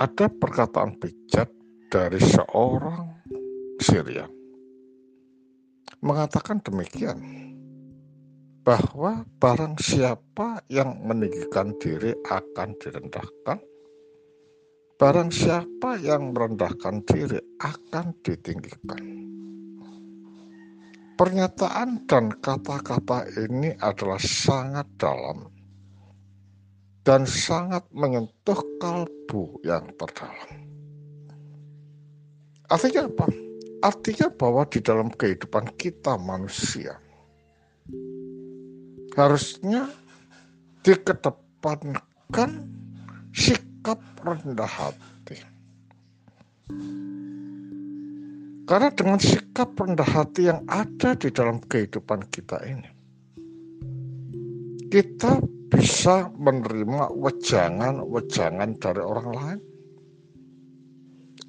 [0.00, 1.52] ada perkataan bijak
[1.92, 3.20] dari seorang
[3.84, 4.24] Syria
[6.00, 7.20] mengatakan demikian
[8.64, 13.60] bahwa barang siapa yang meninggikan diri akan direndahkan
[14.96, 19.00] barang siapa yang merendahkan diri akan ditinggikan.
[21.16, 25.59] Pernyataan dan kata-kata ini adalah sangat dalam
[27.10, 30.50] dan sangat menyentuh kalbu yang terdalam.
[32.70, 33.26] Artinya apa?
[33.82, 36.94] Artinya bahwa di dalam kehidupan kita manusia
[39.18, 39.90] harusnya
[40.86, 42.70] dikedepankan
[43.34, 45.42] sikap rendah hati
[48.70, 52.86] karena dengan sikap rendah hati yang ada di dalam kehidupan kita ini,
[54.94, 59.60] kita bisa menerima wejangan-wejangan dari orang lain,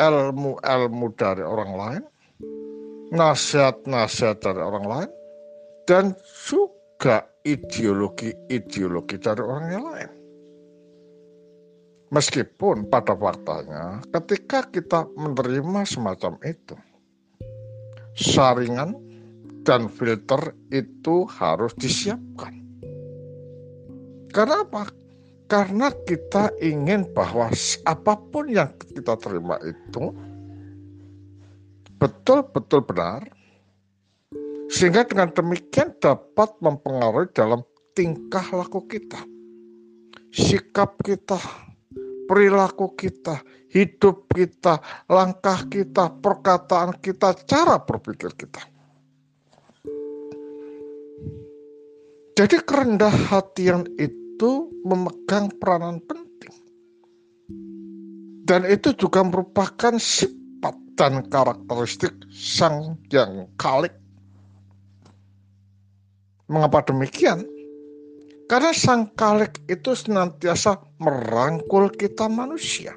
[0.00, 2.02] ilmu-ilmu dari orang lain,
[3.12, 5.10] nasihat-nasihat dari orang lain,
[5.84, 6.16] dan
[6.48, 10.10] juga ideologi-ideologi dari orang yang lain.
[12.06, 16.74] Meskipun pada faktanya ketika kita menerima semacam itu,
[18.16, 18.96] saringan
[19.66, 22.65] dan filter itu harus disiapkan.
[24.36, 24.84] Karena apa?
[25.48, 27.48] Karena kita ingin bahwa
[27.88, 30.12] apa pun yang kita terima itu
[31.96, 33.24] betul-betul benar,
[34.68, 37.64] sehingga dengan demikian dapat mempengaruhi dalam
[37.96, 39.24] tingkah laku kita,
[40.36, 41.40] sikap kita,
[42.28, 43.40] perilaku kita,
[43.72, 48.60] hidup kita, langkah kita, perkataan kita, cara berpikir kita.
[52.36, 54.25] Jadi kerendah hatian itu
[54.84, 56.54] memegang peranan penting.
[58.46, 63.92] Dan itu juga merupakan sifat dan karakteristik sang yang kalik.
[66.46, 67.42] Mengapa demikian?
[68.46, 72.94] Karena sang kalik itu senantiasa merangkul kita manusia.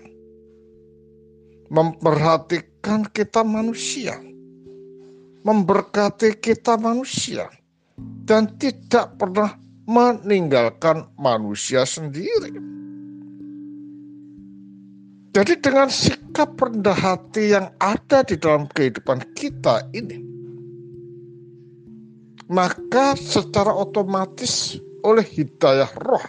[1.73, 4.21] Memperhatikan kita manusia.
[5.41, 7.49] Memberkati kita manusia.
[7.97, 9.57] Dan tidak pernah
[9.89, 12.53] meninggalkan manusia sendiri.
[15.33, 20.21] Jadi dengan sikap rendah hati yang ada di dalam kehidupan kita ini,
[22.53, 26.25] maka secara otomatis oleh hidayah roh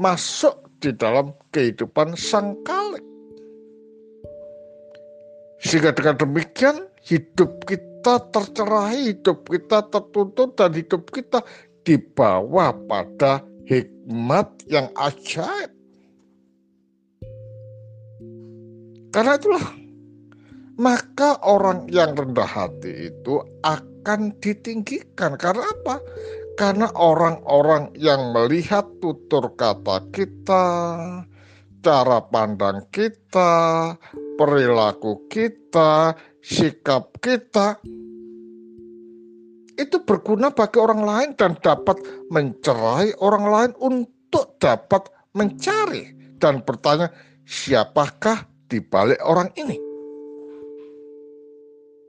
[0.00, 3.04] masuk di dalam kehidupan sang kalik.
[5.58, 11.42] Sehingga dengan demikian hidup kita tercerai, hidup kita tertuntut dan hidup kita
[11.88, 15.72] dibawa pada hikmat yang ajaib.
[19.08, 19.64] Karena itulah
[20.76, 25.40] maka orang yang rendah hati itu akan ditinggikan.
[25.40, 25.96] Karena apa?
[26.60, 30.66] Karena orang-orang yang melihat tutur kata kita,
[31.80, 33.94] cara pandang kita,
[34.36, 37.78] perilaku kita, sikap kita,
[39.78, 42.02] itu berguna bagi orang lain dan dapat
[42.34, 45.06] mencerai orang lain untuk dapat
[45.38, 46.10] mencari
[46.42, 47.14] dan bertanya
[47.46, 49.78] siapakah di balik orang ini.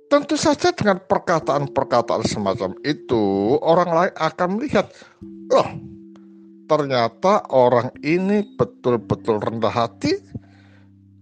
[0.09, 4.90] Tentu saja dengan perkataan-perkataan semacam itu, orang lain akan melihat,
[5.53, 5.69] loh,
[6.66, 10.18] ternyata orang ini betul-betul rendah hati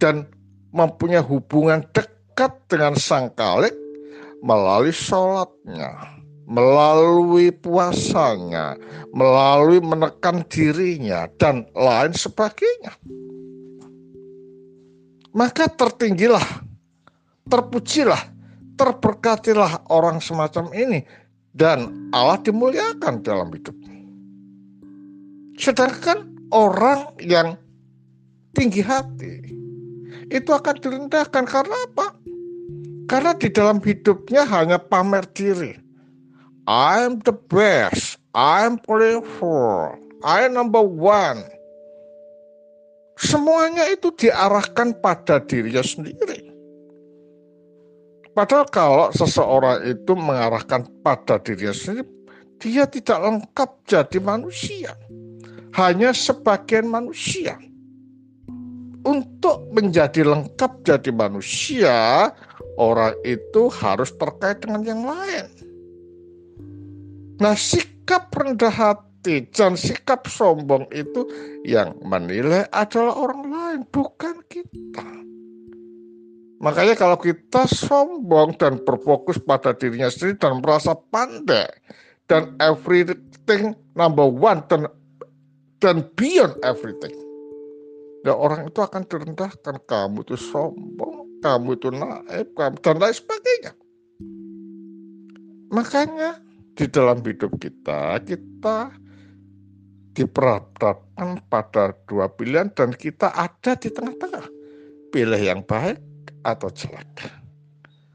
[0.00, 0.24] dan
[0.72, 3.76] mempunyai hubungan dekat dengan sang kalik
[4.40, 6.17] melalui sholatnya,
[6.48, 8.80] melalui puasanya,
[9.12, 12.96] melalui menekan dirinya, dan lain sebagainya.
[15.36, 16.64] Maka tertinggilah,
[17.46, 18.38] terpujilah
[18.78, 21.02] terberkatilah orang semacam ini
[21.52, 23.74] dan Allah dimuliakan dalam hidup.
[25.58, 27.58] Sedangkan orang yang
[28.54, 29.42] tinggi hati
[30.30, 32.14] itu akan direndahkan karena apa?
[33.10, 35.74] Karena di dalam hidupnya hanya pamer diri.
[36.68, 41.40] I'm the best, I'm playful, I'm number one.
[43.16, 46.52] Semuanya itu diarahkan pada dirinya sendiri.
[48.36, 52.04] Padahal kalau seseorang itu mengarahkan pada dirinya sendiri,
[52.60, 54.92] dia tidak lengkap jadi manusia.
[55.72, 57.56] Hanya sebagian manusia.
[59.08, 62.28] Untuk menjadi lengkap jadi manusia,
[62.76, 65.67] orang itu harus terkait dengan yang lain.
[67.38, 71.22] Nah, sikap rendah hati dan sikap sombong itu
[71.62, 75.06] yang menilai adalah orang lain, bukan kita.
[76.58, 81.70] Makanya kalau kita sombong dan berfokus pada dirinya sendiri dan merasa pandai
[82.26, 84.90] dan everything number one dan
[85.78, 87.14] dan beyond everything.
[88.26, 93.72] Ya orang itu akan direndahkan, kamu itu sombong, kamu itu naib, kamu dan lain sebagainya.
[95.70, 96.42] Makanya
[96.78, 98.94] di dalam hidup kita, kita
[100.14, 104.46] diperhadapkan pada dua pilihan dan kita ada di tengah-tengah.
[105.10, 105.98] Pilih yang baik
[106.46, 107.34] atau jelek.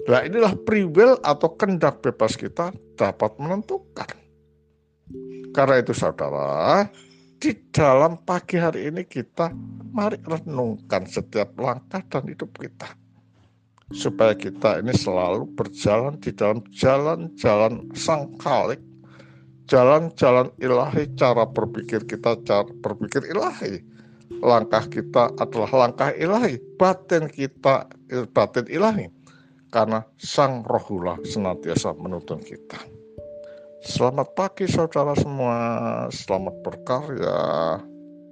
[0.08, 4.16] Nah inilah free will atau kendak bebas kita dapat menentukan.
[5.52, 6.88] Karena itu saudara,
[7.36, 9.52] di dalam pagi hari ini kita
[9.92, 13.03] mari renungkan setiap langkah dan hidup kita
[13.92, 18.80] supaya kita ini selalu berjalan di dalam jalan-jalan sang kalik,
[19.68, 23.84] jalan-jalan ilahi, cara berpikir kita, cara berpikir ilahi.
[24.40, 27.92] Langkah kita adalah langkah ilahi, batin kita
[28.32, 29.12] batin ilahi.
[29.74, 32.78] Karena sang rohullah senantiasa menuntun kita.
[33.84, 35.58] Selamat pagi saudara semua,
[36.14, 37.42] selamat berkarya.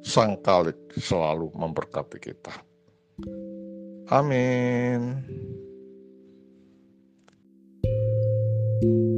[0.02, 2.71] Sang kalik selalu memberkati kita.
[4.12, 5.24] Amin.
[8.82, 9.11] thank you